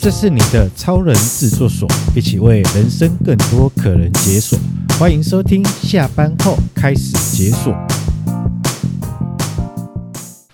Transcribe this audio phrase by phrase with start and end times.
[0.00, 4.56] 这是你的超人制作所，一起为人生更多可能解锁。
[4.96, 7.74] 欢迎收听，下班后开始解锁。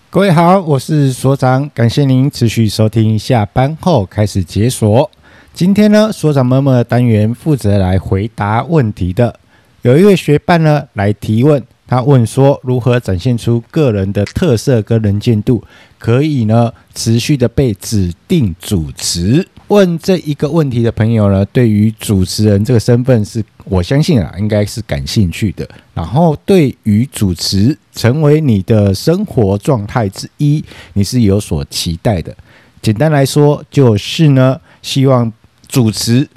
[0.09, 5.11] 各位好，我是所长，感谢您持续收听下班后开始解锁。
[5.53, 9.39] 今天呢，所长们的单元负责来回答问题的，
[9.83, 11.63] 有一位学伴呢来提问。
[11.87, 15.63] 他问说：“如何展现出个人的特色跟能见度，
[15.99, 25.67] 可以呢持续的被指定主持？”问这一个问题的朋友呢，对于主持人这个身份是我相信啊，应该是感兴趣的。
[25.93, 32.35] 然后对于主持成为你的生活状态之一，你是有所期待的。
[32.81, 35.31] 简单来说，就是呢，希望
[35.67, 36.27] 主持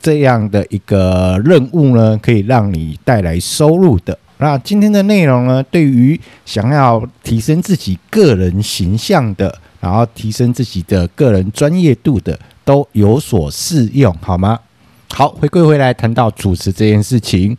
[0.00, 4.18] 这样的一个任务呢，可以让你带来收入的。
[4.40, 14.60] 那今天的内容呢，对于想要提升自己个人形象的，然后提升自己的个人专业度的，都有所适用，好吗？
[15.10, 17.56] 好，回归回来谈到主持这件事情，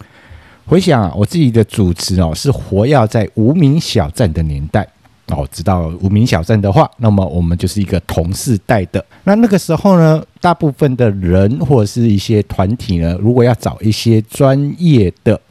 [0.65, 4.87] 回想啊，我自己的主持哦，是活跃在无名小站的年代
[5.27, 5.45] 哦。
[5.51, 9.05] 知道无名小站的话，那么我们就是一个同世代的。
[9.25, 15.41] 那那个时候呢，大部分的人或者是一些团体呢，如果要找一些专业的。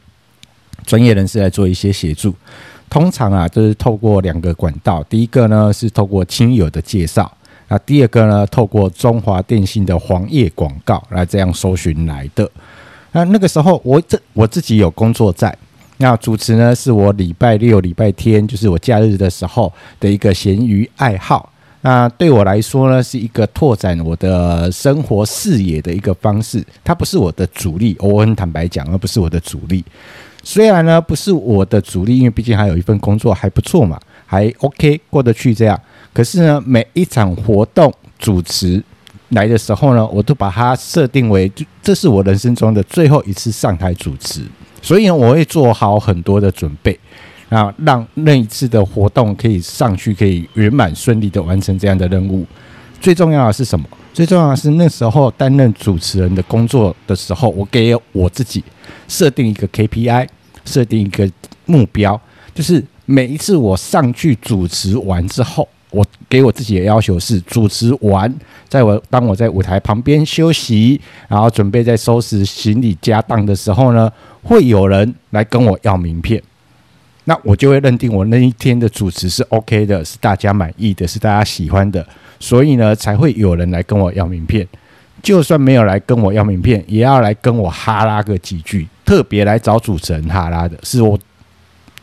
[0.89, 2.33] 专业人士来做一些协助，
[2.89, 5.03] 通常啊，就是透过两个管道。
[5.03, 7.31] 第一个呢是透过亲友的介绍，
[7.67, 12.49] 那第二个呢透过中华电信的黄页广告来这样搜寻来的。
[13.11, 15.55] 那那个时候我这我自己有工作在，
[15.97, 21.53] 那主持呢是我礼拜六、礼拜天，就是我假日的时候的一个闲余爱好。
[21.81, 26.61] 那对我来说呢，是一个拓展我的生活视野的一个方式。
[26.83, 29.85] 它不是我的主力，我很坦白讲，而不是我的主力。
[30.51, 35.79] 虽然呢不是我的主力，因为毕竟还有一份工作还不错嘛，还 OK 过得去这样。
[36.11, 38.83] 可是呢，每一场活动主持
[39.29, 41.51] 来的时候呢，我都把它设定为，
[41.83, 44.41] 这是我人生中的最后一次上台主持，
[44.81, 46.99] 所以呢，我会做好很多的准备，
[47.49, 52.43] 啊，让那一次的活动可以上去，可以圆满顺利的完成这样的任务。
[52.99, 53.87] 最重要的是什么？
[54.11, 58.63] 最重要的是那时候担任主持人的工作的时候，我给我自己
[59.07, 60.27] 设定一个 KPI，
[60.69, 61.29] 设定一个
[61.65, 62.19] 目标，
[62.53, 68.33] 就是每一次我上去主持完之后，我给我自己的要求是主持完，
[68.67, 74.11] 在我当我在舞台旁边休息，然后准备在收拾行李家当的时候呢，
[74.43, 76.41] 会有人来跟我要名片，
[77.23, 82.05] 那我就会认定我那一天的主持是 OK 的，是大家满意的，是大家喜欢的。
[82.39, 84.67] 所以呢，才会有人来跟我要名片。
[85.21, 88.87] 就算没有来跟我要名片，也要来跟我哈拉个几句。
[89.09, 91.17] 特别来找主持人哈拉的，是我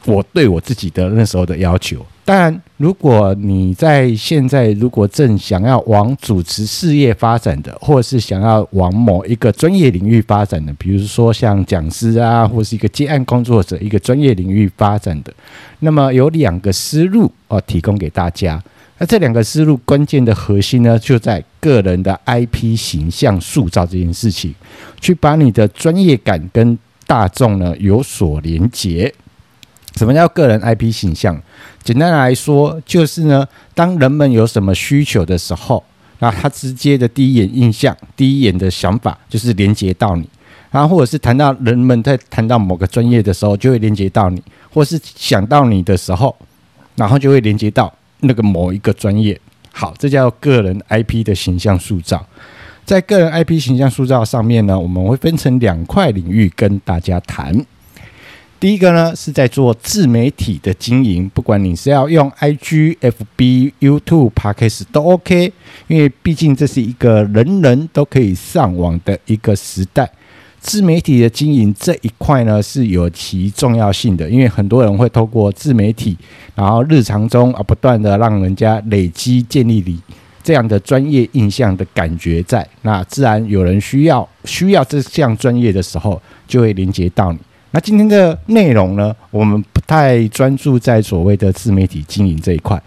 [0.06, 2.04] 我对我自己的那时候的要求。
[2.24, 15.32] 当然，如果你在现在如果正想要往主持事业发展的，或者是想要往某一个专业领域发展的，比如说像讲师啊，或是一个接案工作者，一个专业领域发展的，
[15.78, 18.60] 那么有两个思路哦，提供给大家。
[18.98, 24.52] 那这两个思路关键的核心呢，就在个人的 IP 形象塑造这件事情，
[25.00, 29.12] 去把你的专业感跟大众呢有所连结。
[29.94, 31.40] 什么叫个人 IP 形象？
[31.82, 35.82] 简单来说，就是呢，当人们有什么需求的时候，
[36.18, 40.28] 那他直接的第一眼印象、第一眼的想法就是连接到你，
[40.70, 46.36] 然后或者是谈到人们在谈到某个专业的时候，就会连接到你，或是想到你的时候，
[46.96, 47.92] 然后就会连接到。
[48.20, 49.38] 那个某一个专业，
[49.72, 52.26] 好，这叫个人 IP 的形象塑造。
[52.86, 57.52] 在个人 IP 形象塑造上面呢，我们会分成两块领域跟大家谈。
[58.60, 65.52] 第一个呢，是在做自媒体的经营，不管你是要用 IG、FB、YouTube、Podcast 都 OK，
[65.88, 70.08] 因为毕竟这是一个人人都可以上网的一个时代。
[70.60, 76.16] 自媒体的经营这一块呢，是有其重要性的，因为很多人会透过自媒体，
[76.54, 80.00] 然后日常中啊不断的让人家累积建立你
[80.46, 87.38] 这样的专业印象的感觉在，那自然有人需要需要这项专业的时候，就会连接到你。
[87.72, 92.80] 那今天的内容呢，我们不太专注在所谓的自媒体经营这一块，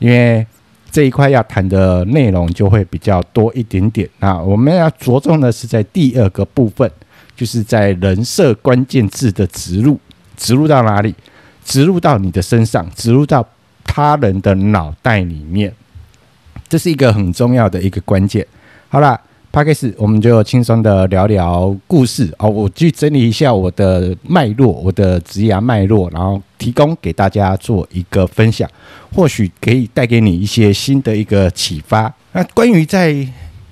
[0.00, 0.44] 因为
[0.90, 4.08] 这一块要谈的内容就会比较多一点点。
[4.18, 6.90] 那我们要着重的是在第二个部分。
[7.36, 9.96] 就是在人设关键字的植入，
[10.36, 11.14] 植入到哪里？
[11.64, 13.46] 植入到你的身上，植入到
[13.84, 15.72] 他人的脑袋里面，
[16.68, 18.46] 这是一个很重要的一个关键。
[18.88, 19.20] 好了
[19.50, 22.48] 帕克斯我们就轻松的聊聊故事哦。
[22.48, 28.68] 我去整理一下我的脉络，我的职涯脉络，然后提供给大家做一个分享，
[29.12, 32.14] 或许可以带给你一些新的一个启发。
[32.32, 33.26] 那关于在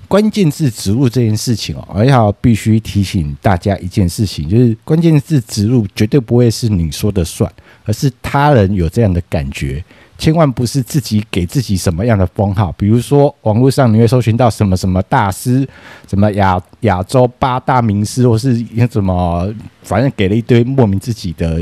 [0.07, 7.51] 关键字植入这件事情哦，我要必须提醒大家一件事情，就是关键字植入绝对不会是你说的算，
[7.85, 9.83] 而是他人有这样的感觉，
[10.17, 12.71] 千万不是自己给自己什么样的封号。
[12.77, 15.67] 比如说网络上你会搜寻到什么什么大师，
[16.07, 18.57] 什么亚亚洲八大名师，或是
[18.91, 19.47] 什么，
[19.83, 21.61] 反正给了一堆莫名自己的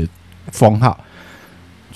[0.50, 0.98] 封号。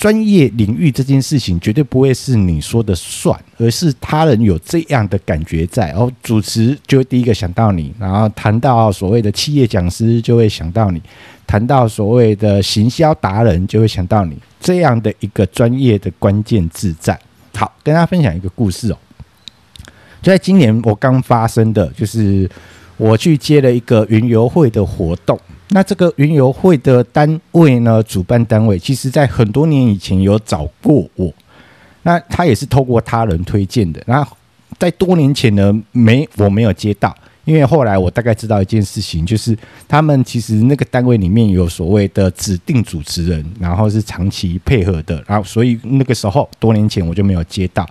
[0.00, 11.02] 专业领域这件事情绝对不会是你说的算，而是他人有这样的感觉在，然后主持就会第一个想到你，然后谈到所谓的企业讲师就会想到你，
[11.46, 17.20] 谈到所谓的行销达人就会想到你，这样的一个专业的关键字在。
[17.54, 18.96] 好，跟大家分享一个故事哦，
[20.22, 22.48] 就在今年我刚发生的，就是
[22.96, 25.38] 我去接了一个云游会的活动。
[25.72, 31.32] 那这个云游会的单位呢，主办单位其实在很多年以前有找过我，
[32.02, 34.02] 那他也是透过他人推荐的。
[34.06, 34.26] 那
[34.78, 37.14] 在多年前呢，没我没有接到，
[37.44, 39.56] 因为后来我大概知道一件事情，就是
[39.86, 47.88] 他们其实那个单位里面有所谓的指定主持人，然后是长期配合的，然后所以那个时候多年前我就没有接到，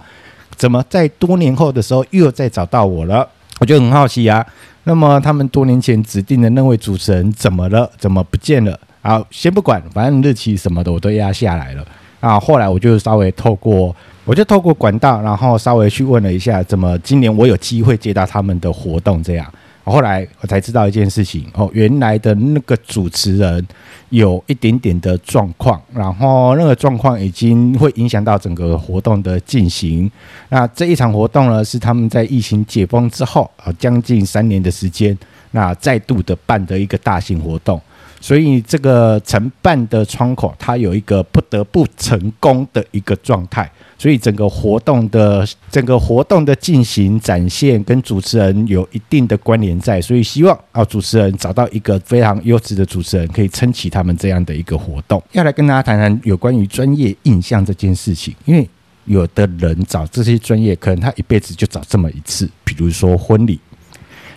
[0.58, 3.26] 怎么在多年后的时候又再找到我了？
[3.60, 4.46] 我就很好奇啊。
[4.86, 7.90] 那么他们多年前指定的那位主持人怎么了？
[7.98, 8.80] 怎么不见了？
[9.02, 11.86] 啊，先不管，反正日期什么的我都压下来了。
[12.20, 13.96] 啊，后来我就稍微透过，
[14.26, 19.46] 我就透过管道，然后稍微去问了一下，怎么今年我有机会接到他们的活动这样。
[19.84, 23.68] 后来我才知道一件事情哦，原来的那个主持人
[24.10, 30.10] 有一点点的状况，然后那个状况已经会影响到整个活动的进行。
[30.50, 35.18] 那这一场活动呢，是他们在疫情解封之后啊，将近三年的时间，
[35.52, 37.82] 那再度的办的一个大型活动。
[38.22, 43.70] 所以这个承办的窗口，它有一个不得不成功的一个状态。
[43.98, 55.22] 所以整个活动的整个活动的进行展现跟主持人有一定的关联在，所以希望啊主持人找到一个非常优质的主持人，可以撑起他们这样的一个活动。
[55.34, 58.66] 要来跟大家谈谈有关于专业印象这件事情，因为
[59.04, 63.60] 有的人找这些专业，可能他一辈子就找这么一次，比如说婚礼。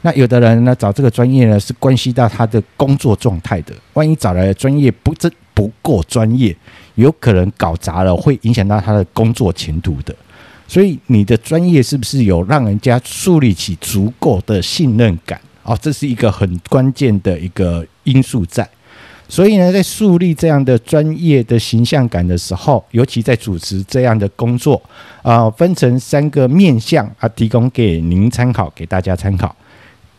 [0.04, 3.72] 那有的人呢，找这个专业呢，是关系到他的工作状态的。
[3.94, 6.54] 万一找来的专业不真不够专业，
[6.96, 10.14] 有可能搞砸了，会影响到他的工作前途的。
[10.66, 15.40] 所以你的专业是不是有让人家树立起足够的信任感？
[15.62, 18.68] 哦，这是一个很关键的一个因素在。
[19.28, 24.82] 所以呢，在树立这样的专业的形象感的时候，尤其在主持这样的工作，
[25.22, 29.54] 啊，分成三个面向啊，提供给您参考，给大家参考。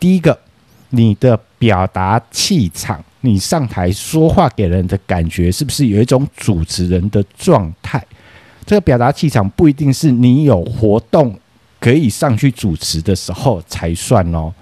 [0.04, 0.38] 第一个，
[0.90, 8.04] 你的表达气场，你上台说话给人的感觉，是不是有一种主持人的状态？
[8.66, 11.34] 这个表达气场不一定是你有活动
[11.80, 14.52] 可以上去主持的时候才算哦。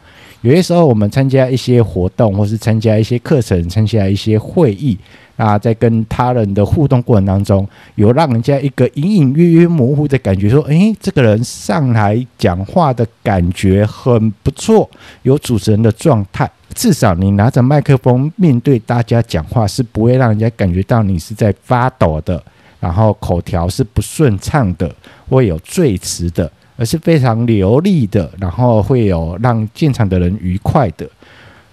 [0.42, 4.98] 有些时候，我们参加一些活动，或是参加一些课程，参加一些会议
[5.36, 14.90] 啊，在跟他人的互动过程当中，有让人家一个隐隐约约模糊的感觉，说：“诶，这个人上来讲话的感觉很不错，
[15.22, 16.50] 有主持人的状态。
[16.74, 22.42] 至少你拿着麦克风面对大家讲话，是不会让人家感觉到你是在发抖的，
[22.80, 24.92] 然后口条是不顺畅的，
[25.28, 31.08] 会有赘词的。”而是非常流利的，然后会有让现场的人愉快的。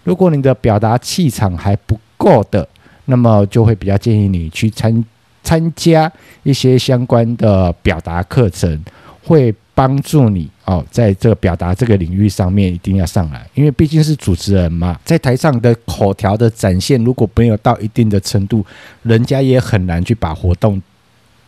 [0.03, 2.67] 如果你的表达气场还不够的，
[3.05, 5.03] 那么就会比较建议你去参
[5.43, 6.11] 参加
[6.43, 8.83] 一些相关的表达课程，
[9.23, 18.65] 会帮助你哦，在这个表达这个领域上面一定要上来，因为毕竟是主持人嘛，在台上的口条的展现，如果没有到一定的程度，
[19.03, 20.81] 人家也很难去把活动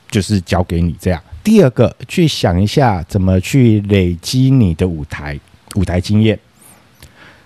[0.10, 1.22] 就是交给你这样。
[1.44, 5.40] 第二个，去想一下怎么去累积你的舞台
[5.76, 6.38] 舞台经验。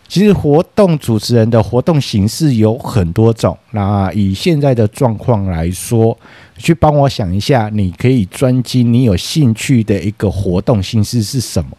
[0.07, 3.57] 其实活动主持人的活动形式有很多种。
[3.71, 6.15] 那以现在的状况来说，
[6.57, 11.71] 去帮我想一下，你可以专精你有兴趣的一个活动形式是什么？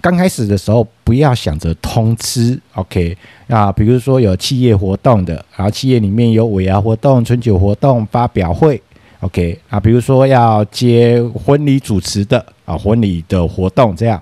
[0.00, 3.16] 刚开始的时候，不要想着通吃，OK？
[3.46, 8.82] 啊，比如说有企业活动的，然后企业里面有尾牙活动、春酒活动、发表会。
[9.22, 14.20] OK 啊，比如说要接婚礼主持的啊，婚礼的活动这样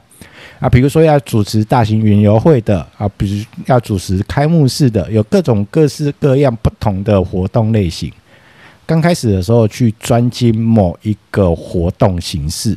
[0.59, 8.13] 啊，比如说要主持大型云游会的啊，比如要主持开幕式的，有各种各式各样不同的活动类型。
[8.85, 12.77] 刚开始的时候去专精某一个活动形式，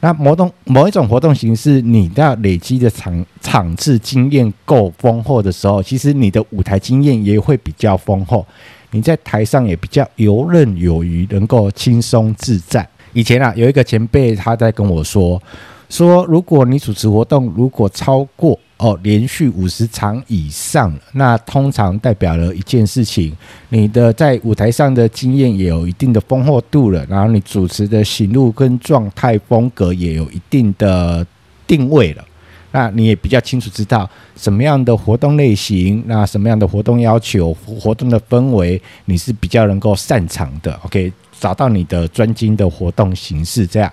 [0.00, 8.46] 那某种某一种活动形式，你要累积的场场次经验够丰厚的时候，其实你的舞台经验也会比较丰厚。
[8.92, 12.88] 你在台上也比较游刃有余，能够轻松自在。
[13.12, 15.42] 以前啊，有一个前辈他在跟我说，
[15.88, 23.36] 说如果你主持活动如果超过哦连续五十场以上，那通常代表了一件事情，
[23.68, 31.26] 你的在舞台上的经验也有一定的丰厚度了，然后你主持的型路跟状态风格也有一定的
[31.66, 32.24] 定位了。
[32.72, 40.72] 那你也比较清楚知道什么样的活动类型，那什么样的活动要求，活动的氛围，你是比较能够擅长的。
[40.84, 43.92] OK，找到你的专精的活动形式，这样。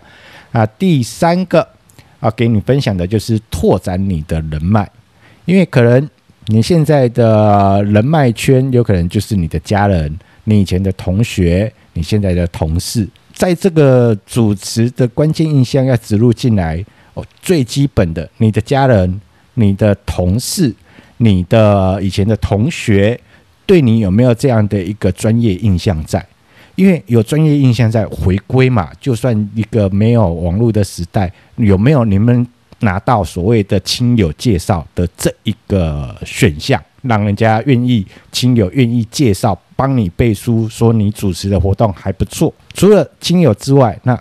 [0.51, 1.67] 啊，第三个
[2.19, 4.89] 啊，给你分享的就是拓展你的人脉，
[5.45, 6.09] 因为可能
[6.47, 16.83] 你现在的人脉圈有可能就是你的家人、你以前的同学、你现在的同事，在这个主持的关键印象要植入进来。
[17.13, 19.19] 哦最基本的，你的家人、
[19.55, 20.73] 你的同事、
[21.17, 23.19] 你的以前的同学，
[23.65, 26.25] 对你有没有这样的一个专业印象在？
[26.75, 32.47] 因为有专业印象在，回归嘛，就算一个没有网络的时代，有没有你们
[32.79, 42.53] 拿到所谓的亲友介绍的这一个选项，让人家愿意亲友愿意介绍，帮你背书，说你主持的活动还不错。
[42.73, 44.17] 除了亲友之外，那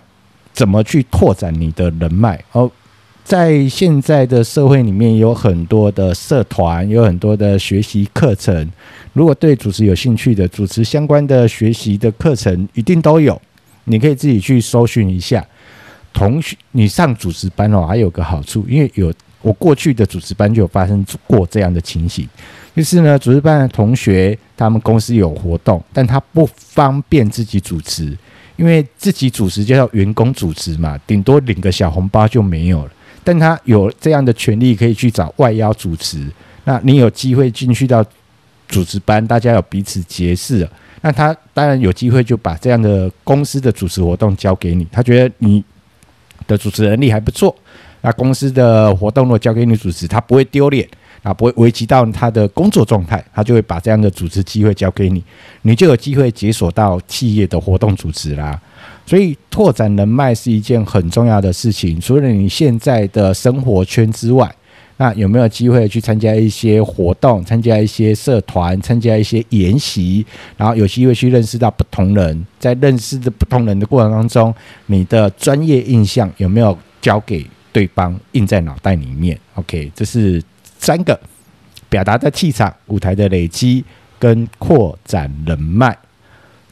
[0.51, 2.43] 怎么去拓展你的人脉？
[2.51, 2.69] 哦。
[3.29, 8.67] 在现在的社会里面，有很多的社团，有很多的学习课程。
[9.13, 13.39] 如果对主持有兴趣的，主持相关的学习的课程一定都有。
[13.83, 15.45] 你可以自己去搜寻一下。
[16.11, 22.27] 同学，你上主持班哦，还有个好处，因为有我过去的主持班就有发生过这样的情形，
[22.75, 28.17] 就是呢，主持班的同学他们公司有活动，但他不方便自己主持，
[28.55, 32.91] 因为自己主持就叫员工主持嘛，顶多领个小红包就没有了。
[33.23, 36.25] 但他有这样的权利，可以去找外邀主持。
[36.63, 38.03] 那你有机会进去到
[38.67, 40.69] 主持班，大家有彼此结识了。
[41.01, 44.85] 那他当然有机会就把这样的公司的主持活动交给你。
[44.91, 45.63] 他觉得你
[46.47, 47.55] 的主持能力还不错，
[48.01, 50.87] 那公司的活动如果交给你主持，他不会丢脸，
[51.23, 55.23] 啊，不会危及到他的工作状态，他就会把这样的主持机会交给你，
[55.61, 58.59] 你就有机会解锁到企业的活动主持啦。
[59.09, 61.99] 所以拓展人脉是一件很重要的事情。
[61.99, 64.47] 除了你现在的生活圈之外，
[64.97, 70.23] 那有没有机会去参加一些活动、参加一些社团、参加一些研习，
[70.55, 72.45] 然后有机会去认识到不同人？
[72.59, 74.53] 在认识的不同人的过程当中，
[74.85, 80.39] 你的专业印象有没有交给对方印在脑袋里面？OK，这是
[80.77, 81.19] 三个
[81.89, 83.83] 表达的气场、舞台的累积
[84.19, 85.97] 跟扩展人脉。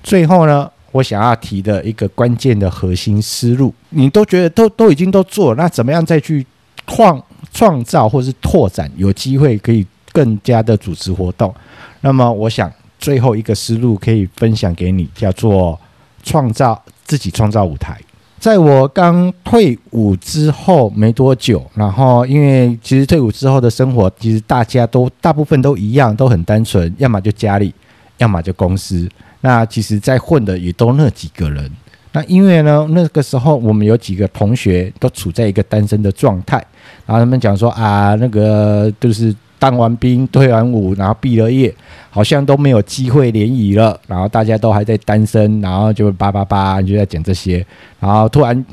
[0.03, 0.69] 最后呢？
[0.91, 6.45] 我想要提的一个关键的核心思路，你都觉得都都已经都做了，那怎么样再去
[6.87, 11.53] 创创造或是拓展，有机会可以更加的主持活动？
[12.01, 15.79] 那么，我想最后一个思路可以分享给你，叫做
[16.23, 17.99] 创造自己创造舞台。
[18.39, 27.73] 在我刚退伍之后没多久，然后因为其实退伍之后的生活，其实大家都大部分都一样，都很单纯，要么就家里，
[28.19, 29.09] 要么就公司。
[29.47, 31.71] 那其实，在混的也都那几个人。
[32.11, 36.57] 那因为呢，那个时候我们有几个同学都处在一个单身的状态，
[37.05, 41.73] 然后他们讲说啊，那个就是当完兵、退完伍，然后毕了业，
[42.09, 43.97] 好像都没有机会联谊了。
[44.05, 47.65] 然后大家都还在单身，然后就叭叭叭就在讲这些。
[48.01, 48.65] 然后突然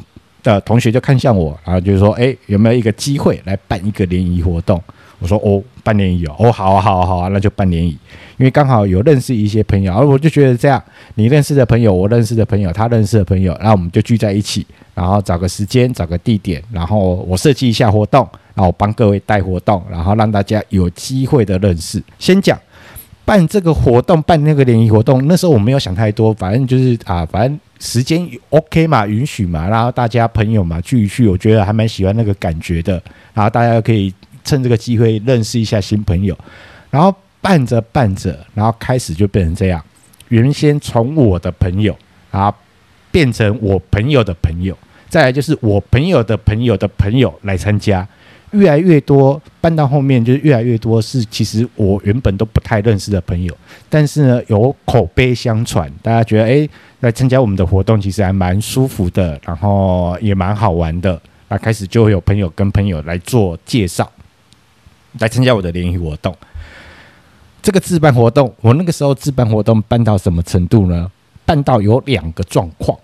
[0.43, 4.83] 的同学就看向我，然后就说：“哎，有没有一个机会来办一个联谊活动？”
[5.23, 7.97] 我说：“哦，办联谊哦，哦，好，好，好啊，那就办联谊。”
[8.37, 10.83] 因为刚好有认识一些朋友，而我就觉得这样，
[11.15, 22.03] 你认识的朋友，我认识的朋友，他认识的朋友，那我们就聚在一起，然后找个时间，找个地点，然后我设计一下活动，然后帮各位带活动，然后让大家有机会的认识。
[22.19, 22.59] 先讲
[23.25, 33.01] 办这个活动，办那个联谊活动，那时候我没有想太多，反正就是啊，反正时间 OK 嘛，允许嘛，然后大家朋友嘛聚一聚，我觉得还蛮喜欢那个感觉的，
[33.33, 34.13] 然后大家可以
[34.45, 36.37] 趁这个机会认识一下新朋友，
[36.91, 37.15] 然后。
[37.45, 39.85] 办着办着，然后开始就变成这样。
[40.29, 41.95] 原先从我的朋友，
[42.31, 42.53] 然后
[43.13, 44.75] 变成我朋友的朋友，
[45.11, 48.09] 再来就是我朋友的朋友的朋友来参加，
[48.53, 49.39] 越来越多。
[49.61, 53.55] 办到后面就是越来越多是其实我原本都不太认识的朋友，
[53.91, 56.69] 但是呢有口碑相传，大家觉得诶，
[57.01, 61.21] 来参加我们的活动其实还蛮舒服的，然后也蛮好玩的。
[61.49, 64.11] 那开始就会有朋友跟朋友来做介绍，
[65.19, 66.35] 来参加我的联谊活动。
[67.65, 71.11] 这个自办活动，我那个时候自办活动办到什么程度呢？
[71.47, 72.97] 办到有两个状况。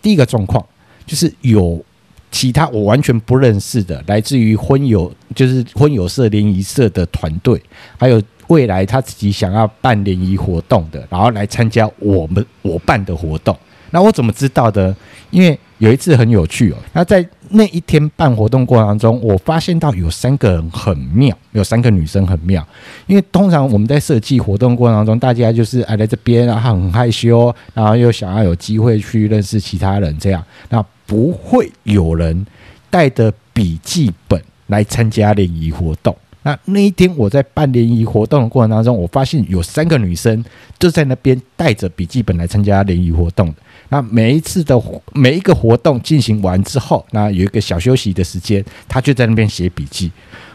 [0.00, 0.64] 第一个状况
[1.04, 1.84] 就是有
[2.30, 7.60] 其他我完全不认识的，来自于婚友，就是婚友社联谊社的团队，
[7.98, 13.54] 还有未来他自己想要办联谊活动的，然后来参加我们我办的活动。
[13.90, 14.96] 那我怎么知道的？
[15.30, 22.66] 因为有一次很有趣哦，那在那一天办活动过程当中，我发现到有三个人很妙，有三个女生很妙。
[23.06, 32.46] 因为通常我们在设计活动过程当中，大家就是哎来这边，然后很害羞，然后又想要有机会去认识其他人，这样，那不会有人
[32.90, 36.16] 带着笔记本来参加联谊活动。
[36.42, 40.44] 那那一天我在办联谊活动的过程当中，我发现有三个女生
[40.78, 43.52] 就在那边带着笔记本来参加联谊活动。
[43.88, 44.80] 那每一次的
[45.12, 50.10] 每一个活动进行完之后，那有一个小休息的时间，他就在那边写笔记。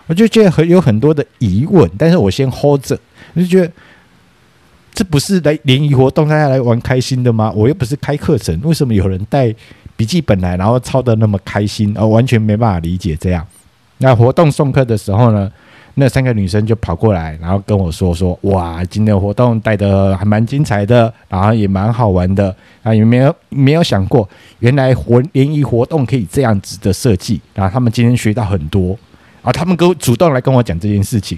[0.07, 2.99] 我就觉得很有很多的疑问，但是我先 hold 着，
[3.33, 3.71] 我就觉得
[4.93, 7.51] 这不是来联谊活动，大家来玩开心的吗？
[7.55, 9.53] 我又不是开课程，为什么有人带
[9.95, 11.93] 笔记本来，然后抄的那么开心？
[11.97, 13.45] 而完全没办法理解这样。
[13.99, 15.49] 那活动送课的时候呢？
[15.95, 22.93] 那三个女生就跑过来，然后跟我说说：“哇，今天的活动带的还蛮精彩的，然后也蛮好玩的啊！
[22.93, 24.27] 有没有没有想过，
[24.59, 27.41] 原来活联谊活动可以这样子的设计？
[27.53, 28.97] 然后他们今天学到很多
[29.41, 29.51] 啊！
[29.51, 31.37] 他们跟主动来跟我讲这件事情。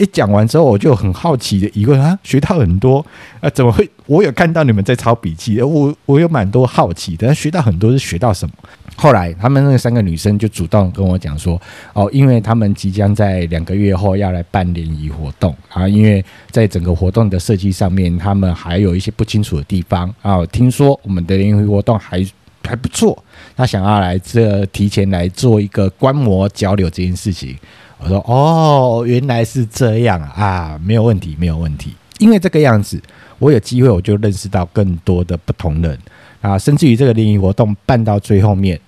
[0.00, 3.04] 一讲完之后，我就很好奇的疑问啊，学到很多
[3.40, 3.50] 啊？
[3.50, 3.88] 怎么会？
[4.06, 8.54] 我有看到你们在抄笔记，我我有蛮多好奇的，学到很多是学到什么？”
[8.96, 11.60] 后来，他们那三个女生就主动跟我讲说
[11.92, 20.44] ：“哦，因为他们即将在两个月后要来办联谊活动啊，因为在整个活动的设计上面，他们还有一些不清楚的地方啊。
[20.46, 22.26] 听说我们的联谊活动还
[22.66, 23.22] 还不错，
[23.56, 27.56] 他想要来这提前来做一个观摩交流这件事情。
[28.02, 31.94] 我说：哦，原来是这样啊，没有问题，没有问题。
[32.18, 33.00] 因为这个样子，
[33.38, 35.98] 我有机会我就认识到更多的不同人
[36.40, 38.80] 啊，甚至于这个联谊活动办到最后面。”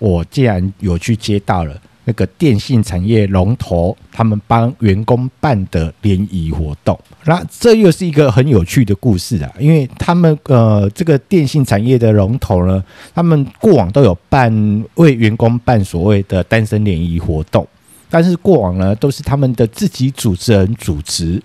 [0.00, 9.52] 我竟然有去接到了那个电信产业龙头，他们帮员工办的联谊活动，那这又是一个很有趣的故事啊！
[9.58, 12.80] 因为他们呃，这个电信产业的龙头呢，
[13.12, 17.66] 他们过往都有办为员工办所谓的单身联谊活动，
[18.10, 21.42] 但是过往呢都是他们的自己主持人主持，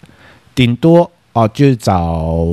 [0.56, 2.46] 顶多哦就是找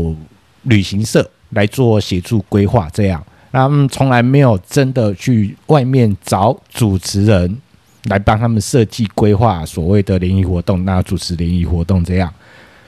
[0.64, 3.24] 旅行社来做协助规划这样。
[3.52, 7.58] 他们从来没有真的去外面找主持人
[8.04, 12.32] 来帮他们设计规划所谓的联谊活动，那主持联谊活动这样。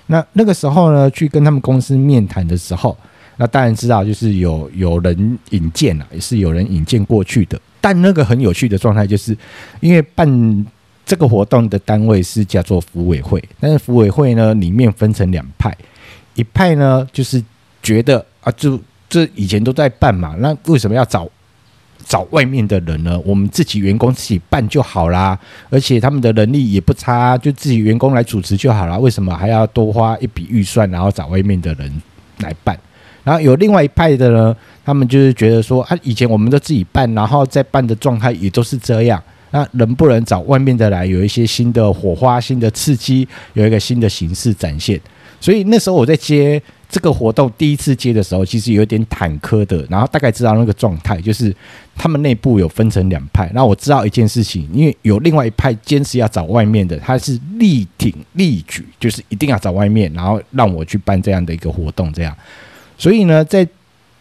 [0.07, 2.97] 那那个时候呢，去跟他们公司面谈的时候，
[3.39, 7.61] 那当然知道就是有有人引荐了，也是有人引荐过去的。
[7.81, 9.37] 但那个很有趣的状态，就是
[9.81, 10.67] 因为办
[11.05, 15.77] 这个活动的单位是叫做福委会，但是福委会呢里面分成两派，
[16.35, 17.43] 一派呢就是
[17.83, 18.81] 觉得啊就。
[19.13, 21.29] 这以前都在办嘛，那为什么要找
[22.07, 23.21] 找外面的人呢？
[23.27, 25.39] 我们自己员工自己办就好啦，
[25.69, 28.99] 而且他们的能力也不差，就自己员工来主持就好了。
[28.99, 32.03] 为什么还要多花一笔预算，然后找外面的人
[32.39, 32.75] 来办？
[33.23, 45.01] 然后有另外一派的呢，他们就是觉得说，啊，以前我们都自己办，然后在办的状态也都是这样，那能不能找外面的来，有一些新的火花、新的刺激，有一个新的形式展现？
[45.41, 49.85] 所以那时候我在接这个活动，第一次接的时候，其实有点忐忑的。
[49.91, 51.55] 然后大概知道那个状态，就是
[51.97, 53.51] 他们内部有分成两派。
[53.53, 62.13] 那我知道一件事情，因为有另外一派坚持要找外面的，他是力挺力举，就是一定要找外面，然后让我去办这样的一个活动。
[62.13, 62.37] 这样，
[62.97, 63.67] 所以呢，在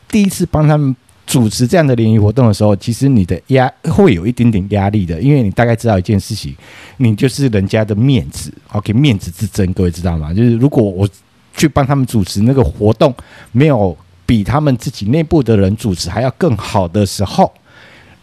[0.09, 0.95] 第一次帮他们
[1.31, 6.53] 主持这样的联谊活动的时候，其实你的压会有一点点压力的，因为你大概知道一件事情，
[6.97, 10.33] 你就是人家的面子，OK，面子之争，各位知道吗？
[10.33, 11.07] 就是如果我
[11.55, 13.15] 去帮他们主持那个活动，
[13.53, 17.49] 没有比他们自己内部的人主持还要更好的时候，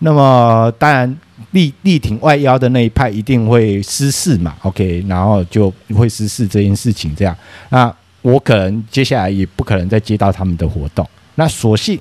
[0.01, 1.19] 那么当然
[1.53, 7.35] 力力挺外邀的那一派一定会失势嘛，OK，然后就会失势这件事情这样，
[7.71, 7.91] 那
[8.21, 11.99] 我可能接下来也不可能再接到他们的活动，那所幸。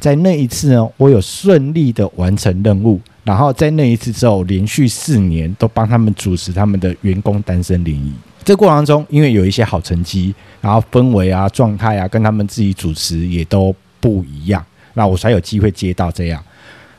[0.00, 8.12] 在那一次呢，我有顺利的完成任务，然后在那一次之后，连续四年都帮他们主持他们的员工单身联谊。
[8.44, 16.42] 这过程中，因为有一些好成绩，然后氛围啊、状态啊，跟他们自己主持也都不一样，那我才有机会接到这样。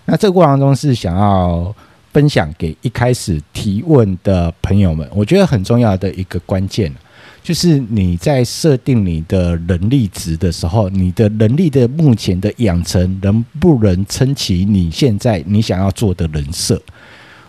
[0.05, 1.73] 那这个过程中是想要
[2.12, 6.93] 分享给一开始提问的朋友们，我觉得很重要的一个关键。
[7.49, 16.79] 就是你在设定你的能力值的时候，你的能力的目前的养成能不能撑起你现在你想要做的人设？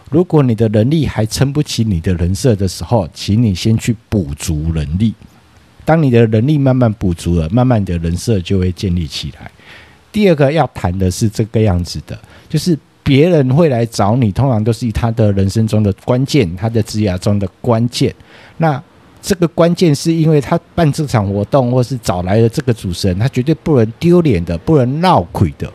[0.08, 5.12] 如果你的能力还撑不起你的人设的时候，请你先去补足能力。
[5.84, 9.50] 当你的能力慢慢补足了，慢慢的人设就会建立起来。
[10.10, 18.14] 第二个要谈的是这个样子的，就是别人会来找你，通常都是以他的人生中的关键，他的职涯中的关键。
[18.56, 18.82] 那
[19.22, 25.70] 这个关键是因为他办这场活动，或是找来的这个主持人，他绝对不能丢脸的，不能闹亏的。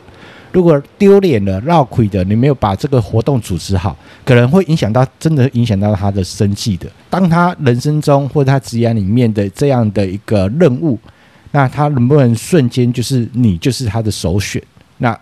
[0.52, 6.90] 如果丢脸了、闹亏的，你没有把这个活动组织好，可能会影响到真的影响到他的生计的。
[7.10, 10.98] 当他人生中或者他职业里面的这样的一个任务，
[11.52, 14.62] 那他能不能瞬间就是你就是他的首选？
[14.98, 15.18] 那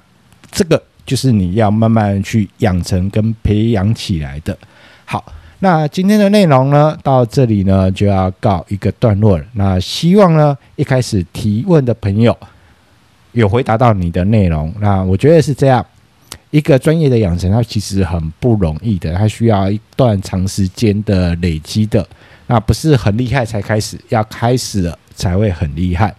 [0.52, 4.58] 这个就是你要慢慢去养成跟培养起来的。
[5.06, 5.24] 好。
[5.64, 9.46] 那今天的内容呢，到这里呢就要告一个段落了。
[9.54, 12.38] 那希望呢，一开始提问的朋友
[13.32, 14.74] 有回答到你的内容。
[14.82, 15.86] 那我觉得是这样，
[16.52, 22.06] 一个专业的养成，它其实很不容易的，它需要一段长时间的累积的。
[22.48, 26.14] 那不是很厉害才开始，要开始了才会很厉害。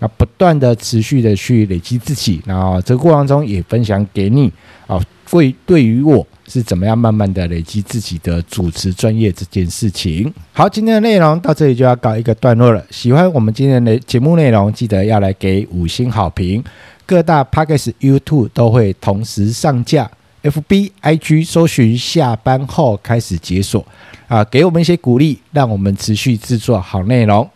[0.00, 4.52] 那不断的持续的去累积自己，然后这个过程中也分享给你
[4.86, 6.26] 啊，会对于我。
[6.50, 10.32] 是怎么样慢慢的累积自己的主持专业这件事情。
[10.52, 12.84] 好，今天的内容到这里就要告一个段落了。
[12.90, 16.62] 喜欢我们今天的节目内容，记得要来给五星好评。
[17.06, 20.10] 各大 Podcast、YouTube 都会同时上架
[20.42, 23.86] ，FB、IG 搜寻下班后开始解锁
[24.28, 27.48] 啊，给我们一些鼓励，让我们持续制作好内容。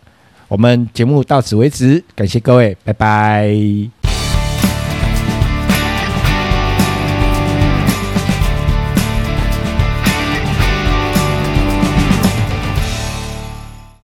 [0.49, 3.94] 我们节目到此为止，感谢各位，拜拜。